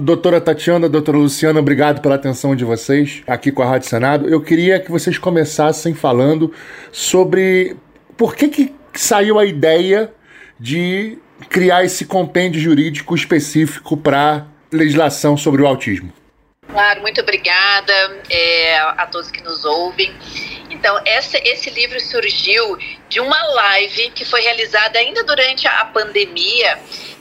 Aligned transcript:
Doutora 0.00 0.40
Tatiana, 0.40 0.88
doutora 0.88 1.18
Luciana, 1.18 1.58
obrigado 1.58 2.00
pela 2.00 2.14
atenção 2.14 2.54
de 2.54 2.64
vocês 2.64 3.20
aqui 3.26 3.50
com 3.50 3.64
a 3.64 3.66
Rádio 3.66 3.88
Senado. 3.88 4.28
Eu 4.28 4.40
queria 4.40 4.78
que 4.78 4.92
vocês 4.92 5.18
começassem 5.18 5.92
falando 5.92 6.54
sobre 6.92 7.76
por 8.16 8.36
que, 8.36 8.46
que 8.46 8.72
saiu 8.94 9.40
a 9.40 9.44
ideia 9.44 10.14
de 10.56 11.18
criar 11.50 11.82
esse 11.82 12.04
compêndio 12.04 12.60
jurídico 12.60 13.12
específico 13.12 13.96
para 13.96 14.46
legislação 14.70 15.36
sobre 15.36 15.62
o 15.62 15.66
autismo. 15.66 16.12
Claro, 16.70 17.00
muito 17.00 17.20
obrigada 17.20 17.92
é, 18.30 18.78
a 18.78 19.04
todos 19.10 19.32
que 19.32 19.42
nos 19.42 19.64
ouvem. 19.64 20.14
Então, 20.70 20.96
essa, 21.04 21.38
esse 21.38 21.70
livro 21.70 21.98
surgiu 21.98 22.78
de 23.08 23.18
uma 23.18 23.42
live 23.42 24.10
que 24.10 24.24
foi 24.24 24.42
realizada 24.42 24.96
ainda 24.96 25.24
durante 25.24 25.66
a 25.66 25.86
pandemia 25.86 26.78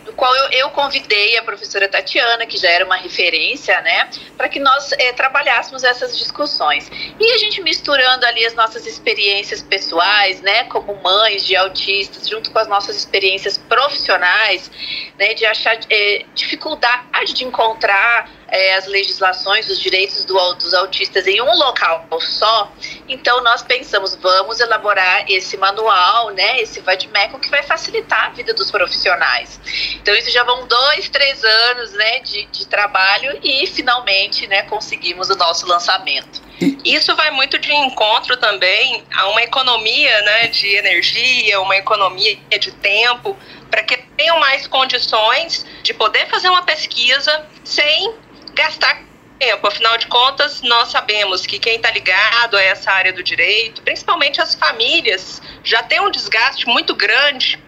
no 0.07 0.13
qual 0.13 0.33
eu, 0.33 0.49
eu, 0.51 0.69
convidei 0.69 1.37
a 1.37 1.43
professora 1.43 1.87
Tatiana, 1.87 2.45
que 2.45 2.57
já 2.57 2.69
era 2.69 2.85
uma 2.85 2.95
referência, 2.95 3.79
né, 3.81 4.09
para 4.37 4.47
que 4.47 4.59
nós 4.59 4.93
é, 4.93 5.11
trabalhássemos 5.11 5.83
essas 5.83 6.17
discussões. 6.17 6.89
E 7.19 7.31
a 7.33 7.37
gente 7.37 7.61
misturando 7.61 8.25
ali 8.25 8.45
as 8.45 8.53
nossas 8.53 8.87
experiências 8.87 9.61
pessoais, 9.61 10.41
né, 10.41 10.63
como 10.65 10.95
mães 11.03 11.45
de 11.45 11.55
autistas, 11.57 12.27
junto 12.29 12.49
com 12.51 12.59
as 12.59 12.67
nossas 12.67 12.95
experiências 12.95 13.57
profissionais, 13.57 14.71
né, 15.19 15.33
de 15.33 15.45
achar 15.45 15.77
é, 15.89 16.25
dificuldade 16.33 17.33
de 17.33 17.43
encontrar 17.43 18.29
é, 18.47 18.75
as 18.75 18.87
legislações, 18.87 19.69
os 19.69 19.79
direitos 19.79 20.23
do, 20.23 20.37
dos 20.53 20.73
autistas 20.73 21.27
em 21.27 21.41
um 21.41 21.53
local 21.55 22.07
só, 22.21 22.71
então 23.07 23.43
nós 23.43 23.61
pensamos, 23.61 24.15
vamos 24.15 24.59
elaborar 24.59 25.25
esse 25.29 25.57
manual, 25.57 26.31
né, 26.31 26.61
esse 26.61 26.79
vademecum 26.81 27.39
que 27.39 27.49
vai 27.49 27.63
facilitar 27.63 28.27
a 28.27 28.29
vida 28.29 28.53
dos 28.53 28.71
profissionais. 28.71 29.59
Então 30.01 30.15
isso 30.15 30.31
já 30.31 30.43
vão 30.43 30.67
dois, 30.67 31.09
três 31.09 31.43
anos, 31.43 31.93
né, 31.93 32.19
de, 32.19 32.45
de 32.45 32.67
trabalho 32.67 33.39
e 33.43 33.65
finalmente, 33.67 34.47
né, 34.47 34.63
conseguimos 34.63 35.29
o 35.29 35.35
nosso 35.35 35.65
lançamento. 35.67 36.41
Isso 36.83 37.15
vai 37.15 37.29
muito 37.31 37.59
de 37.59 37.71
encontro 37.71 38.35
também 38.37 39.03
a 39.13 39.27
uma 39.27 39.41
economia, 39.43 40.21
né, 40.21 40.47
de 40.47 40.75
energia, 40.75 41.61
uma 41.61 41.75
economia 41.75 42.37
de 42.59 42.71
tempo, 42.71 43.37
para 43.69 43.83
que 43.83 43.97
tenham 44.15 44.39
mais 44.39 44.65
condições 44.65 45.65
de 45.83 45.93
poder 45.93 46.27
fazer 46.27 46.49
uma 46.49 46.63
pesquisa 46.63 47.45
sem 47.63 48.13
gastar 48.53 49.03
tempo. 49.37 49.67
Afinal 49.67 49.97
de 49.97 50.07
contas, 50.07 50.61
nós 50.61 50.89
sabemos 50.89 51.45
que 51.45 51.59
quem 51.59 51.75
está 51.75 51.91
ligado 51.91 52.57
a 52.57 52.61
essa 52.61 52.91
área 52.91 53.13
do 53.13 53.23
direito, 53.23 53.81
principalmente 53.83 54.41
as 54.41 54.55
famílias, 54.55 55.41
já 55.63 55.83
tem 55.83 55.99
um 55.99 56.09
desgaste 56.09 56.67
muito 56.67 56.95
grande 56.95 57.59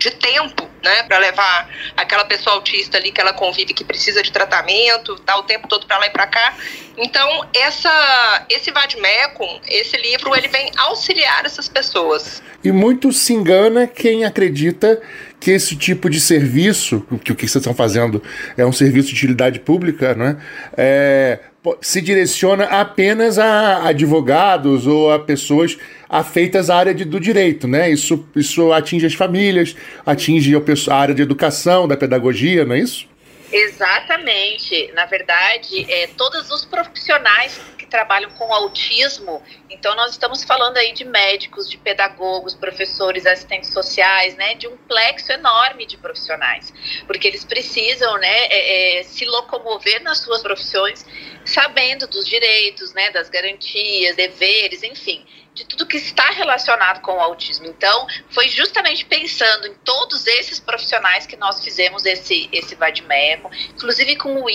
de 0.00 0.10
tempo, 0.12 0.66
né, 0.82 1.02
para 1.02 1.18
levar 1.18 1.68
aquela 1.94 2.24
pessoa 2.24 2.56
autista 2.56 2.96
ali 2.96 3.12
que 3.12 3.20
ela 3.20 3.34
convive, 3.34 3.74
que 3.74 3.84
precisa 3.84 4.22
de 4.22 4.32
tratamento, 4.32 5.14
tá 5.16 5.36
o 5.36 5.42
tempo 5.42 5.68
todo 5.68 5.86
para 5.86 5.98
lá 5.98 6.06
e 6.06 6.10
para 6.10 6.26
cá. 6.26 6.54
Então, 6.96 7.46
essa, 7.54 8.46
esse 8.48 8.70
Vadmecum, 8.70 9.60
esse 9.68 9.96
livro, 9.98 10.34
ele 10.34 10.48
vem 10.48 10.72
auxiliar 10.78 11.44
essas 11.44 11.68
pessoas. 11.68 12.42
E 12.64 12.72
muito 12.72 13.12
se 13.12 13.34
engana 13.34 13.86
quem 13.86 14.24
acredita 14.24 15.00
que 15.40 15.50
esse 15.50 15.74
tipo 15.74 16.10
de 16.10 16.20
serviço, 16.20 17.00
que 17.24 17.32
o 17.32 17.34
que 17.34 17.48
vocês 17.48 17.56
estão 17.56 17.74
fazendo 17.74 18.22
é 18.56 18.64
um 18.64 18.72
serviço 18.72 19.08
de 19.08 19.14
utilidade 19.14 19.58
pública, 19.58 20.14
né, 20.14 20.36
é, 20.76 21.38
se 21.80 22.00
direciona 22.00 22.64
apenas 22.64 23.38
a 23.38 23.88
advogados 23.88 24.86
ou 24.86 25.10
a 25.10 25.18
pessoas 25.18 25.78
afeitas 26.08 26.68
à 26.68 26.76
área 26.76 26.94
de, 26.94 27.04
do 27.04 27.18
direito, 27.18 27.68
né? 27.68 27.90
Isso, 27.90 28.26
isso 28.34 28.72
atinge 28.72 29.06
as 29.06 29.14
famílias, 29.14 29.76
atinge 30.04 30.52
a 30.88 30.94
área 30.94 31.14
de 31.14 31.22
educação, 31.22 31.86
da 31.86 31.96
pedagogia, 31.96 32.64
não 32.64 32.74
é 32.74 32.80
isso? 32.80 33.08
Exatamente. 33.52 34.90
Na 34.94 35.06
verdade, 35.06 35.86
é, 35.88 36.08
todos 36.16 36.50
os 36.50 36.64
profissionais 36.64 37.60
trabalham 37.90 38.30
com 38.30 38.52
autismo, 38.52 39.42
então 39.68 39.94
nós 39.94 40.12
estamos 40.12 40.44
falando 40.44 40.78
aí 40.78 40.92
de 40.92 41.04
médicos, 41.04 41.68
de 41.68 41.76
pedagogos, 41.76 42.54
professores, 42.54 43.26
assistentes 43.26 43.72
sociais, 43.72 44.36
né, 44.36 44.54
de 44.54 44.66
um 44.68 44.76
plexo 44.76 45.32
enorme 45.32 45.84
de 45.84 45.96
profissionais, 45.98 46.72
porque 47.06 47.28
eles 47.28 47.44
precisam, 47.44 48.16
né, 48.18 48.46
é, 48.46 49.00
é, 49.00 49.02
se 49.02 49.24
locomover 49.24 50.02
nas 50.02 50.18
suas 50.18 50.40
profissões, 50.40 51.04
sabendo 51.44 52.06
dos 52.06 52.26
direitos, 52.26 52.94
né, 52.94 53.10
das 53.10 53.28
garantias, 53.28 54.16
deveres, 54.16 54.82
enfim 54.82 55.26
de 55.52 55.64
tudo 55.64 55.86
que 55.86 55.96
está 55.96 56.30
relacionado 56.30 57.00
com 57.00 57.12
o 57.12 57.20
autismo. 57.20 57.66
Então, 57.66 58.06
foi 58.30 58.48
justamente 58.48 59.04
pensando 59.04 59.66
em 59.66 59.74
todos 59.84 60.26
esses 60.26 60.60
profissionais 60.60 61.26
que 61.26 61.36
nós 61.36 61.62
fizemos 61.62 62.06
esse, 62.06 62.48
esse 62.52 62.74
Vadmeco, 62.74 63.50
inclusive 63.74 64.16
com 64.16 64.42
o 64.42 64.48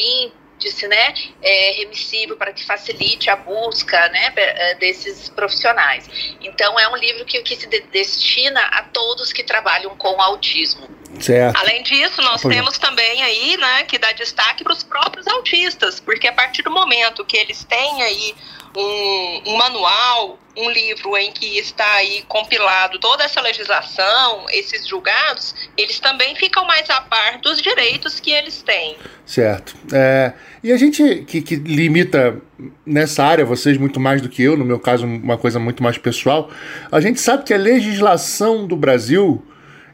índice 0.56 0.88
né, 0.88 1.14
é, 1.42 1.72
remissivo 1.78 2.36
para 2.36 2.52
que 2.52 2.64
facilite 2.64 3.30
a 3.30 3.36
busca 3.36 4.10
né, 4.10 4.34
é, 4.36 4.76
desses 4.76 5.30
profissionais. 5.30 6.10
Então, 6.42 6.80
é 6.80 6.88
um 6.90 6.96
livro 6.96 7.26
que, 7.26 7.42
que 7.42 7.56
se 7.56 7.68
destina 7.68 8.62
a 8.62 8.84
todos 8.84 9.32
que 9.32 9.44
trabalham 9.44 9.96
com 9.96 10.22
autismo. 10.22 10.88
Certo. 11.20 11.58
Além 11.58 11.82
disso, 11.84 12.22
nós 12.22 12.42
temos 12.42 12.78
também 12.78 13.22
aí, 13.22 13.56
né, 13.58 13.84
que 13.84 13.98
dá 13.98 14.12
destaque 14.12 14.64
para 14.64 14.74
os 14.74 14.84
próprios 14.84 15.28
autistas, 15.28 16.00
porque 16.00 16.28
a 16.28 16.34
partir 16.34 16.62
do 16.62 16.72
momento 16.72 17.24
que 17.24 17.38
eles 17.38 17.64
têm 17.64 18.02
aí 18.02 18.36
um, 18.76 19.42
um, 19.46 19.58
manual, 19.58 20.40
um 20.58 20.70
livro 20.70 21.16
em 21.18 21.32
que 21.32 21.58
está 21.58 21.90
aí 21.96 22.24
compilado 22.28 23.00
toda 23.00 23.24
essa 23.24 23.42
legislação, 23.42 24.46
esses 24.52 24.88
julgados, 24.88 25.56
eles 25.78 26.00
também 26.00 26.36
ficam 26.36 26.66
mais 26.66 26.90
a 26.90 27.02
par 27.02 27.40
dos 27.40 27.62
direitos 27.62 28.20
que 28.20 28.32
eles 28.32 28.62
têm. 28.62 28.96
Certo. 29.26 29.76
É, 29.94 30.34
e 30.64 30.72
a 30.72 30.78
gente 30.78 31.24
que, 31.28 31.42
que 31.42 31.56
limita 31.56 32.42
nessa 32.86 33.24
área, 33.24 33.46
vocês 33.46 33.78
muito 33.78 34.00
mais 34.00 34.22
do 34.22 34.30
que 34.30 34.44
eu, 34.44 34.58
no 34.58 34.66
meu 34.66 34.80
caso, 34.80 35.06
uma 35.06 35.38
coisa 35.38 35.60
muito 35.60 35.82
mais 35.82 35.98
pessoal, 35.98 36.50
a 36.92 37.00
gente 37.00 37.20
sabe 37.20 37.44
que 37.44 37.54
a 37.54 37.58
legislação 37.58 38.66
do 38.66 38.76
Brasil 38.76 39.46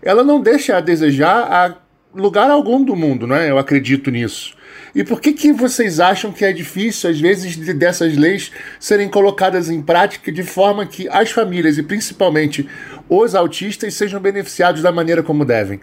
ela 0.02 0.24
não 0.24 0.42
deixa 0.42 0.78
a 0.78 0.82
desejar 0.82 1.52
a 1.52 1.76
lugar 2.14 2.50
algum 2.50 2.84
do 2.84 2.96
mundo, 2.96 3.26
não 3.26 3.36
é? 3.36 3.50
Eu 3.50 3.58
acredito 3.58 4.12
nisso. 4.12 4.56
E 4.94 5.04
por 5.04 5.22
que, 5.22 5.34
que 5.34 5.54
vocês 5.54 6.00
acham 6.00 6.32
que 6.32 6.44
é 6.44 6.52
difícil, 6.52 7.10
às 7.10 7.20
vezes, 7.20 7.56
de, 7.56 7.74
dessas 7.74 8.16
leis 8.18 8.52
serem 8.80 9.10
colocadas 9.10 9.70
em 9.70 9.82
prática 9.82 10.32
de 10.32 10.44
forma 10.44 10.86
que 10.86 11.08
as 11.10 11.32
famílias 11.32 11.78
e 11.78 11.84
principalmente 11.84 12.70
os 13.08 13.34
autistas 13.34 13.94
sejam 13.94 14.20
beneficiados 14.20 14.82
da 14.82 14.92
maneira 14.92 15.24
como 15.24 15.46
devem? 15.46 15.82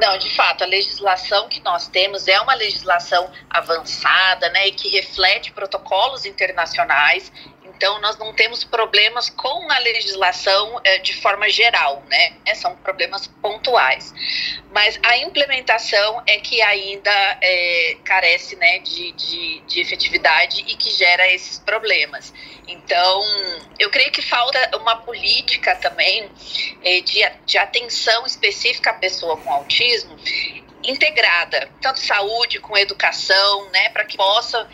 Não, 0.00 0.18
de 0.18 0.34
fato, 0.36 0.62
a 0.62 0.66
legislação 0.66 1.48
que 1.48 1.62
nós 1.64 1.88
temos 1.88 2.28
é 2.28 2.38
uma 2.40 2.54
legislação 2.54 3.30
avançada, 3.48 4.50
né, 4.50 4.68
e 4.68 4.72
que 4.72 4.88
reflete 4.88 5.52
protocolos 5.52 6.26
internacionais 6.26 7.32
então, 7.74 8.00
nós 8.00 8.16
não 8.16 8.32
temos 8.32 8.64
problemas 8.64 9.28
com 9.30 9.70
a 9.70 9.78
legislação 9.78 10.80
é, 10.84 10.98
de 10.98 11.14
forma 11.20 11.48
geral, 11.50 12.02
né? 12.08 12.36
É, 12.44 12.54
são 12.54 12.74
problemas 12.76 13.26
pontuais. 13.26 14.14
Mas 14.72 14.98
a 15.02 15.18
implementação 15.18 16.22
é 16.26 16.38
que 16.38 16.60
ainda 16.62 17.10
é, 17.40 17.96
carece 18.04 18.56
né, 18.56 18.78
de, 18.78 19.12
de, 19.12 19.60
de 19.66 19.80
efetividade 19.80 20.64
e 20.66 20.76
que 20.76 20.90
gera 20.90 21.30
esses 21.32 21.58
problemas. 21.58 22.32
Então, 22.66 23.22
eu 23.78 23.90
creio 23.90 24.10
que 24.10 24.22
falta 24.22 24.76
uma 24.78 24.96
política 24.96 25.76
também 25.76 26.30
é, 26.82 27.00
de, 27.00 27.20
de 27.44 27.58
atenção 27.58 28.26
específica 28.26 28.90
à 28.90 28.94
pessoa 28.94 29.36
com 29.36 29.52
autismo 29.52 30.16
integrada, 30.82 31.68
tanto 31.80 31.98
saúde 31.98 32.60
com 32.60 32.76
educação, 32.78 33.68
né, 33.70 33.88
para 33.88 34.04
que 34.04 34.16
possa 34.16 34.68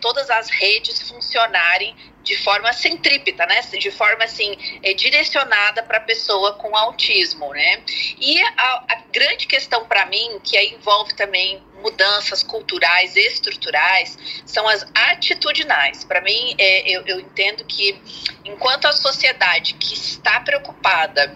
todas 0.00 0.30
as 0.30 0.48
redes 0.48 1.08
funcionarem 1.08 1.96
de 2.30 2.36
forma 2.36 2.72
centrípeta, 2.72 3.44
né? 3.44 3.60
De 3.60 3.90
forma 3.90 4.22
assim 4.22 4.56
é, 4.84 4.94
direcionada 4.94 5.82
para 5.82 5.98
a 5.98 6.00
pessoa 6.00 6.52
com 6.52 6.76
autismo, 6.76 7.52
né? 7.52 7.82
E 8.20 8.40
a, 8.40 8.84
a 8.88 9.02
grande 9.12 9.48
questão 9.48 9.84
para 9.86 10.06
mim, 10.06 10.38
que 10.44 10.56
aí 10.56 10.72
envolve 10.72 11.12
também 11.16 11.60
mudanças 11.82 12.44
culturais, 12.44 13.16
estruturais, 13.16 14.16
são 14.46 14.68
as 14.68 14.86
atitudinais. 14.94 16.04
Para 16.04 16.20
mim, 16.20 16.54
é, 16.56 16.88
eu, 16.88 17.04
eu 17.04 17.18
entendo 17.18 17.64
que 17.64 18.00
enquanto 18.44 18.86
a 18.86 18.92
sociedade 18.92 19.74
que 19.74 19.94
está 19.94 20.38
preocupada 20.40 21.34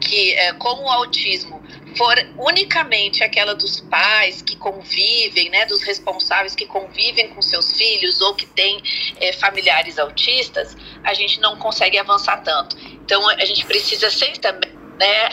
que 0.00 0.32
é, 0.32 0.52
com 0.54 0.82
o 0.82 0.88
autismo 0.88 1.61
for 1.96 2.14
unicamente 2.38 3.22
aquela 3.22 3.54
dos 3.54 3.80
pais 3.80 4.42
que 4.42 4.56
convivem, 4.56 5.50
né, 5.50 5.66
dos 5.66 5.82
responsáveis 5.82 6.54
que 6.54 6.66
convivem 6.66 7.28
com 7.28 7.40
seus 7.40 7.72
filhos 7.76 8.20
ou 8.20 8.34
que 8.34 8.46
têm 8.46 8.82
é, 9.20 9.32
familiares 9.32 9.98
autistas, 9.98 10.76
a 11.04 11.14
gente 11.14 11.40
não 11.40 11.56
consegue 11.56 11.98
avançar 11.98 12.38
tanto. 12.42 12.76
Então, 13.04 13.28
a 13.28 13.44
gente 13.44 13.64
precisa 13.64 14.10
sempre 14.10 14.38
também 14.40 14.82
né, 14.98 15.28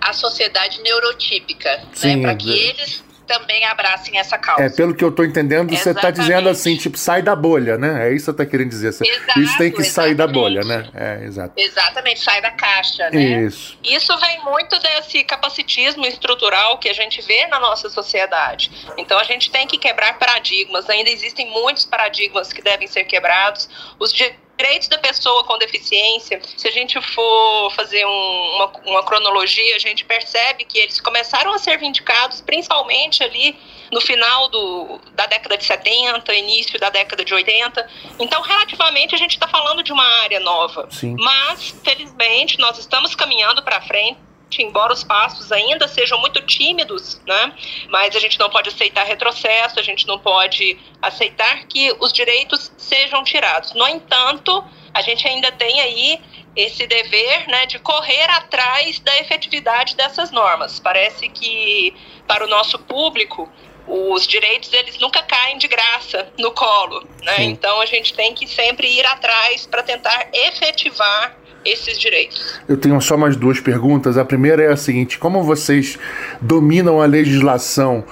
a 0.00 0.12
sociedade 0.12 0.82
neurotípica, 0.82 1.82
né, 2.02 2.16
para 2.20 2.34
que 2.34 2.50
eles 2.50 3.03
também 3.26 3.64
abracem 3.64 4.18
essa 4.18 4.38
causa. 4.38 4.62
É, 4.62 4.68
pelo 4.70 4.94
que 4.94 5.02
eu 5.02 5.08
estou 5.08 5.24
entendendo, 5.24 5.74
você 5.76 5.90
está 5.90 6.10
dizendo 6.10 6.48
assim, 6.48 6.76
tipo, 6.76 6.96
sai 6.96 7.22
da 7.22 7.34
bolha, 7.34 7.76
né? 7.76 8.08
É 8.08 8.12
isso 8.12 8.24
que 8.24 8.24
você 8.24 8.30
está 8.30 8.46
querendo 8.46 8.70
dizer. 8.70 8.88
Exato, 8.88 9.40
isso 9.40 9.58
tem 9.58 9.70
que 9.70 9.80
exatamente. 9.80 9.90
sair 9.90 10.14
da 10.14 10.26
bolha, 10.26 10.60
né? 10.62 10.88
É, 10.94 11.24
exato. 11.24 11.52
Exatamente, 11.56 12.20
sai 12.20 12.40
da 12.40 12.50
caixa, 12.50 13.10
né? 13.10 13.42
Isso. 13.42 13.78
Isso 13.82 14.16
vem 14.18 14.44
muito 14.44 14.78
desse 14.78 15.24
capacitismo 15.24 16.06
estrutural 16.06 16.78
que 16.78 16.88
a 16.88 16.94
gente 16.94 17.20
vê 17.22 17.46
na 17.46 17.58
nossa 17.58 17.88
sociedade. 17.88 18.70
Então 18.96 19.18
a 19.18 19.24
gente 19.24 19.50
tem 19.50 19.66
que 19.66 19.78
quebrar 19.78 20.18
paradigmas. 20.18 20.88
Ainda 20.88 21.10
existem 21.10 21.50
muitos 21.50 21.84
paradigmas 21.84 22.52
que 22.52 22.62
devem 22.62 22.86
ser 22.86 23.04
quebrados. 23.04 23.68
Os 23.98 24.12
direitos 24.12 24.43
da 24.88 24.98
pessoa 24.98 25.44
com 25.44 25.58
deficiência, 25.58 26.40
se 26.56 26.66
a 26.66 26.70
gente 26.70 27.00
for 27.00 27.70
fazer 27.72 28.04
um, 28.06 28.56
uma, 28.56 28.72
uma, 28.86 29.02
cronologia, 29.02 29.76
a 29.76 29.78
gente 29.78 30.04
percebe 30.06 30.64
que 30.64 30.78
eles 30.78 31.00
começaram 31.00 31.52
a 31.52 31.58
ser 31.58 31.78
vindicados 31.78 32.40
principalmente 32.40 33.22
ali 33.22 33.56
no 33.92 34.00
final 34.00 34.48
do, 34.48 34.98
da 35.12 35.26
década 35.26 35.58
de 35.58 35.64
70, 35.64 36.34
início 36.34 36.80
da 36.80 36.88
década 36.88 37.22
de 37.24 37.34
80. 37.34 37.86
Então, 38.18 38.40
relativamente, 38.40 39.14
a 39.14 39.18
gente 39.18 39.32
está 39.32 39.46
falando 39.46 39.82
de 39.82 39.92
uma 39.92 40.22
área 40.22 40.40
nova. 40.40 40.88
Sim. 40.90 41.14
Mas, 41.18 41.74
felizmente, 41.84 42.58
nós 42.58 42.78
estamos 42.78 43.14
caminhando 43.14 43.62
para 43.62 43.82
frente 43.82 44.18
embora 44.62 44.92
os 44.92 45.04
passos 45.04 45.50
ainda 45.52 45.88
sejam 45.88 46.20
muito 46.20 46.40
tímidos, 46.42 47.20
né? 47.26 47.52
Mas 47.88 48.14
a 48.14 48.20
gente 48.20 48.38
não 48.38 48.50
pode 48.50 48.68
aceitar 48.68 49.04
retrocesso, 49.04 49.78
a 49.78 49.82
gente 49.82 50.06
não 50.06 50.18
pode 50.18 50.78
aceitar 51.00 51.66
que 51.66 51.94
os 52.00 52.12
direitos 52.12 52.72
sejam 52.76 53.22
tirados. 53.24 53.72
No 53.74 53.86
entanto, 53.88 54.64
a 54.92 55.00
gente 55.02 55.26
ainda 55.26 55.50
tem 55.52 55.80
aí 55.80 56.20
esse 56.56 56.86
dever, 56.86 57.48
né, 57.48 57.66
de 57.66 57.78
correr 57.80 58.30
atrás 58.30 59.00
da 59.00 59.18
efetividade 59.18 59.96
dessas 59.96 60.30
normas. 60.30 60.78
Parece 60.78 61.28
que 61.28 61.94
para 62.28 62.44
o 62.44 62.48
nosso 62.48 62.78
público 62.78 63.50
os 63.86 64.26
direitos 64.26 64.72
eles 64.72 64.98
nunca 64.98 65.22
caem 65.22 65.58
de 65.58 65.68
graça 65.68 66.32
no 66.38 66.52
colo, 66.52 67.06
né? 67.22 67.42
Então 67.42 67.80
a 67.80 67.86
gente 67.86 68.14
tem 68.14 68.34
que 68.34 68.46
sempre 68.46 68.88
ir 68.88 69.04
atrás 69.04 69.66
para 69.66 69.82
tentar 69.82 70.28
efetivar 70.32 71.36
esses 71.64 71.98
direitos. 71.98 72.60
Eu 72.68 72.76
tenho 72.76 73.00
só 73.00 73.16
mais 73.16 73.36
duas 73.36 73.60
perguntas. 73.60 74.18
A 74.18 74.24
primeira 74.24 74.62
é 74.62 74.72
a 74.72 74.76
seguinte: 74.76 75.18
como 75.18 75.42
vocês 75.42 75.98
dominam 76.40 77.00
a 77.00 77.06
legislação 77.06 78.04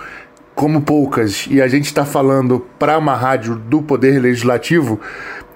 como 0.55 0.83
poucas 0.83 1.47
e 1.49 1.63
a 1.63 1.69
gente 1.69 1.87
está 1.87 2.05
falando 2.05 2.61
para 2.79 2.99
uma 2.99 3.15
rádio 3.15 3.57
do 3.57 3.83
Poder 3.83 4.21
Legislativo? 4.21 5.01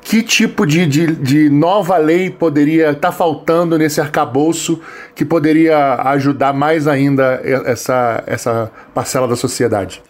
Que 0.00 0.22
tipo 0.22 0.64
de, 0.64 0.87
de, 0.87 1.16
de 1.16 1.50
nova 1.50 1.96
lei 1.96 2.31
poderia 2.31 2.90
estar 2.90 3.08
tá 3.08 3.12
faltando 3.12 3.76
nesse 3.76 4.00
arcabouço 4.00 4.81
que 5.16 5.25
poderia 5.25 5.94
ajudar 6.12 6.52
mais 6.52 6.87
ainda 6.87 7.40
essa, 7.42 8.22
essa 8.25 8.70
parcela 8.94 9.26
da 9.26 9.34
sociedade? 9.34 10.00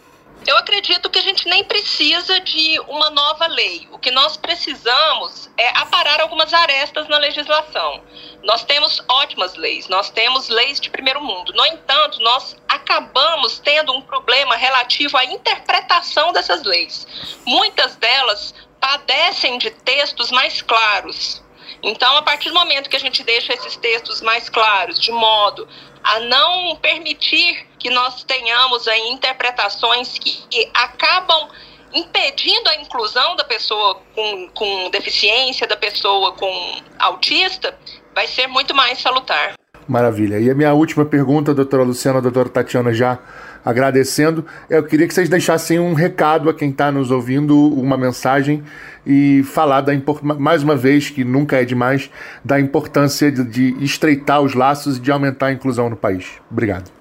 Eu 0.45 0.55
acredito 0.55 1.09
que 1.09 1.17
a 1.17 1.21
gente 1.21 1.49
nem 1.49 1.63
precisa 1.63 1.86
de 1.97 2.79
uma 2.87 3.09
nova 3.09 3.47
lei. 3.47 3.87
O 3.91 3.97
que 3.97 4.11
nós 4.11 4.37
precisamos 4.37 5.49
é 5.57 5.69
aparar 5.69 6.21
algumas 6.21 6.53
arestas 6.53 7.07
na 7.07 7.17
legislação. 7.17 8.03
Nós 8.43 8.63
temos 8.63 9.03
ótimas 9.09 9.55
leis, 9.55 9.87
nós 9.87 10.09
temos 10.11 10.47
leis 10.47 10.79
de 10.79 10.91
primeiro 10.91 11.21
mundo. 11.21 11.53
No 11.53 11.65
entanto, 11.65 12.19
nós 12.21 12.55
acabamos 12.67 13.59
tendo 13.59 13.93
um 13.93 14.01
problema 14.01 14.55
relativo 14.55 15.17
à 15.17 15.25
interpretação 15.25 16.31
dessas 16.31 16.63
leis. 16.63 17.07
Muitas 17.45 17.95
delas 17.95 18.53
padecem 18.79 19.57
de 19.57 19.71
textos 19.71 20.29
mais 20.29 20.61
claros. 20.61 21.43
Então, 21.81 22.15
a 22.17 22.21
partir 22.21 22.49
do 22.49 22.55
momento 22.55 22.89
que 22.89 22.95
a 22.95 22.99
gente 22.99 23.23
deixa 23.23 23.53
esses 23.53 23.75
textos 23.75 24.21
mais 24.21 24.49
claros, 24.49 24.99
de 24.99 25.11
modo 25.11 25.67
a 26.03 26.19
não 26.19 26.75
permitir 26.77 27.67
que 27.79 27.89
nós 27.89 28.23
tenhamos 28.23 28.87
aí 28.87 29.09
interpretações 29.09 30.17
que, 30.17 30.31
que 30.47 30.69
acabam 30.73 31.49
impedindo 31.93 32.69
a 32.69 32.75
inclusão 32.75 33.35
da 33.35 33.43
pessoa 33.43 34.01
com, 34.15 34.49
com 34.49 34.89
deficiência, 34.89 35.67
da 35.67 35.77
pessoa 35.77 36.33
com 36.33 36.81
autista, 36.99 37.77
vai 38.13 38.27
ser 38.27 38.47
muito 38.47 38.73
mais 38.75 38.99
salutar. 38.99 39.53
Maravilha. 39.87 40.37
E 40.39 40.49
a 40.49 40.53
minha 40.53 40.73
última 40.73 41.05
pergunta, 41.05 41.53
doutora 41.53 41.83
Luciana, 41.83 42.21
doutora 42.21 42.49
Tatiana, 42.49 42.93
já 42.93 43.19
agradecendo, 43.63 44.45
eu 44.69 44.83
queria 44.83 45.07
que 45.07 45.13
vocês 45.13 45.29
deixassem 45.29 45.79
um 45.79 45.93
recado 45.93 46.49
a 46.49 46.53
quem 46.53 46.69
está 46.69 46.91
nos 46.91 47.09
ouvindo, 47.09 47.55
uma 47.73 47.97
mensagem 47.97 48.63
e 49.05 49.43
falar 49.43 49.81
da 49.81 49.93
mais 50.21 50.63
uma 50.63 50.75
vez 50.75 51.09
que 51.09 51.23
nunca 51.23 51.61
é 51.61 51.65
demais 51.65 52.09
da 52.43 52.59
importância 52.59 53.31
de, 53.31 53.43
de 53.43 53.83
estreitar 53.83 54.41
os 54.41 54.53
laços 54.53 54.97
e 54.97 54.99
de 54.99 55.11
aumentar 55.11 55.47
a 55.47 55.51
inclusão 55.53 55.89
no 55.89 55.95
país. 55.95 56.33
Obrigado. 56.51 56.91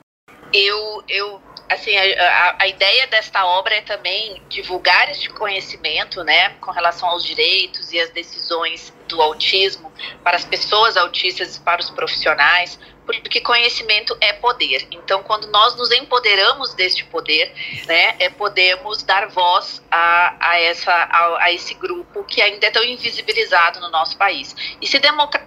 Eu, 0.53 1.03
eu 1.09 1.41
assim, 1.69 1.97
a, 1.97 2.57
a, 2.61 2.69
ideia 2.69 3.07
desta 3.07 3.45
obra 3.45 3.75
é 3.75 3.81
também 3.81 4.43
divulgar 4.49 5.11
este 5.11 5.29
conhecimento, 5.31 6.23
né, 6.23 6.51
com 6.61 6.71
relação 6.71 7.09
aos 7.09 7.25
direitos 7.25 7.93
e 7.93 8.01
as 8.01 8.11
decisões 8.11 8.93
do 9.09 9.21
autismo 9.21 9.93
para 10.23 10.37
as 10.37 10.45
pessoas 10.45 10.97
autistas 10.97 11.57
e 11.57 11.61
para 11.61 11.81
os 11.81 11.91
profissionais, 11.91 12.79
porque 13.05 13.41
conhecimento 13.41 14.17
é 14.21 14.33
poder. 14.33 14.87
Então, 14.91 15.23
quando 15.23 15.47
nós 15.49 15.77
nos 15.77 15.91
empoderamos 15.93 16.75
deste 16.75 17.05
poder, 17.05 17.53
né, 17.87 18.17
é, 18.19 18.29
podemos 18.29 19.03
dar 19.03 19.29
voz 19.29 19.83
a, 19.91 20.37
a, 20.41 20.61
essa, 20.61 20.93
a, 20.93 21.45
a 21.45 21.53
esse 21.53 21.75
grupo 21.75 22.25
que 22.25 22.43
ainda 22.43 22.67
é 22.67 22.71
tão 22.71 22.83
invisibilizado 22.85 23.81
no 23.81 23.91
nosso 23.91 24.17
país. 24.17 24.55
E 24.81 24.87
se 24.87 24.99
democracia 24.99 25.47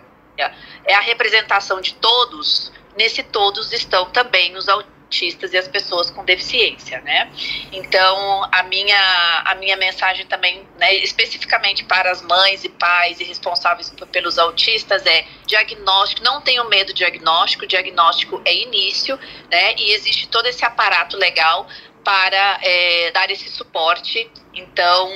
é 0.85 0.93
a 0.93 1.01
representação 1.01 1.81
de 1.81 1.93
todos, 1.95 2.71
nesse 2.97 3.21
todos 3.23 3.73
estão 3.73 4.05
também 4.05 4.55
os 4.55 4.69
autistas 4.69 4.98
autistas 5.09 5.51
e 5.53 5.57
as 5.57 5.67
pessoas 5.67 6.11
com 6.11 6.23
deficiência, 6.23 7.01
né? 7.01 7.31
Então, 7.71 8.47
a 8.51 8.63
minha, 8.63 9.41
a 9.45 9.55
minha 9.55 9.75
mensagem 9.75 10.25
também, 10.27 10.65
né, 10.77 10.93
especificamente 10.97 11.83
para 11.83 12.11
as 12.11 12.21
mães 12.21 12.63
e 12.63 12.69
pais 12.69 13.19
e 13.19 13.23
responsáveis 13.23 13.91
pelos 14.11 14.37
autistas 14.37 15.03
é 15.07 15.25
diagnóstico, 15.47 16.23
não 16.23 16.41
tenham 16.41 16.69
medo 16.69 16.93
do 16.93 16.93
diagnóstico, 16.93 17.65
diagnóstico 17.65 18.39
é 18.45 18.53
início, 18.53 19.19
né? 19.49 19.75
E 19.75 19.91
existe 19.93 20.27
todo 20.27 20.45
esse 20.45 20.63
aparato 20.63 21.17
legal 21.17 21.67
para 22.03 22.59
é, 22.61 23.11
dar 23.11 23.29
esse 23.31 23.49
suporte. 23.49 24.29
Então, 24.53 25.09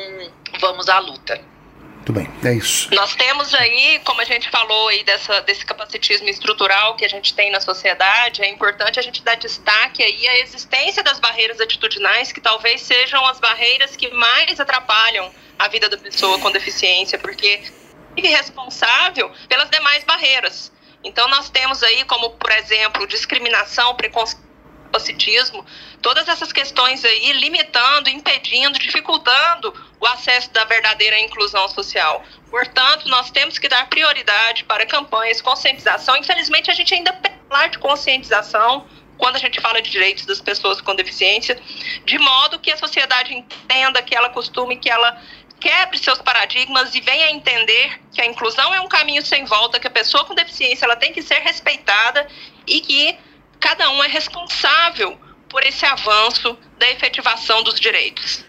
vamos 0.59 0.89
à 0.89 0.97
luta. 0.99 1.52
Muito 2.03 2.11
bem, 2.11 2.29
é 2.43 2.53
isso. 2.53 2.93
Nós 2.93 3.15
temos 3.15 3.53
aí, 3.53 4.01
como 4.03 4.19
a 4.19 4.25
gente 4.25 4.49
falou 4.49 4.89
aí 4.89 5.05
dessa, 5.05 5.39
desse 5.43 5.65
capacitismo 5.65 6.27
estrutural 6.27 6.97
que 6.97 7.05
a 7.05 7.07
gente 7.07 7.33
tem 7.33 7.49
na 7.49 7.61
sociedade, 7.61 8.41
é 8.41 8.49
importante 8.49 8.99
a 8.99 9.01
gente 9.01 9.23
dar 9.23 9.35
destaque 9.35 10.03
aí 10.03 10.27
à 10.27 10.39
existência 10.39 11.01
das 11.01 11.17
barreiras 11.17 11.61
atitudinais, 11.61 12.33
que 12.33 12.41
talvez 12.41 12.81
sejam 12.81 13.25
as 13.25 13.39
barreiras 13.39 13.95
que 13.95 14.09
mais 14.13 14.59
atrapalham 14.59 15.31
a 15.57 15.69
vida 15.69 15.87
da 15.87 15.97
pessoa 15.97 16.37
com 16.39 16.51
deficiência, 16.51 17.17
porque 17.17 17.63
é 18.17 18.27
responsável 18.27 19.31
pelas 19.47 19.69
demais 19.69 20.03
barreiras. 20.03 20.73
Então 21.05 21.29
nós 21.29 21.49
temos 21.49 21.81
aí 21.83 22.03
como, 22.03 22.31
por 22.31 22.51
exemplo, 22.51 23.07
discriminação, 23.07 23.95
preconceito, 23.95 24.43
capacitismo, 24.93 25.65
todas 26.01 26.27
essas 26.27 26.53
questões 26.53 27.03
aí 27.03 27.33
limitando, 27.33 28.09
impedindo, 28.09 28.77
dificultando 28.77 29.73
o 29.99 30.05
acesso 30.05 30.51
da 30.51 30.63
verdadeira 30.65 31.19
inclusão 31.19 31.67
social. 31.69 32.23
Portanto, 32.51 33.09
nós 33.09 33.31
temos 33.31 33.57
que 33.57 33.67
dar 33.67 33.89
prioridade 33.89 34.63
para 34.65 34.85
campanhas 34.85 35.41
conscientização. 35.41 36.15
Infelizmente, 36.17 36.69
a 36.69 36.73
gente 36.73 36.93
ainda 36.93 37.19
falar 37.49 37.67
de 37.67 37.79
conscientização 37.79 38.85
quando 39.17 39.35
a 39.35 39.39
gente 39.39 39.59
fala 39.61 39.81
de 39.81 39.89
direitos 39.89 40.25
das 40.25 40.41
pessoas 40.41 40.81
com 40.81 40.95
deficiência, 40.95 41.59
de 42.05 42.19
modo 42.19 42.59
que 42.59 42.71
a 42.71 42.77
sociedade 42.77 43.33
entenda, 43.33 44.01
que 44.01 44.15
ela 44.15 44.29
costume, 44.29 44.77
que 44.77 44.89
ela 44.89 45.19
quebre 45.59 45.97
seus 45.97 46.19
paradigmas 46.19 46.93
e 46.93 46.99
venha 46.99 47.31
entender 47.31 48.01
que 48.11 48.21
a 48.21 48.25
inclusão 48.25 48.73
é 48.73 48.81
um 48.81 48.87
caminho 48.87 49.25
sem 49.25 49.45
volta, 49.45 49.79
que 49.79 49.87
a 49.87 49.91
pessoa 49.91 50.25
com 50.25 50.35
deficiência 50.35 50.85
ela 50.85 50.95
tem 50.95 51.13
que 51.13 51.21
ser 51.21 51.39
respeitada 51.39 52.27
e 52.67 52.81
que 52.81 53.17
cada 53.63 53.89
um 53.91 54.03
é 54.03 54.09
responsável 54.09 55.17
por 55.47 55.63
esse 55.63 55.85
avanço 55.85 56.57
da 56.77 56.91
efetivação 56.91 57.63
dos 57.63 57.79
direitos. 57.79 58.43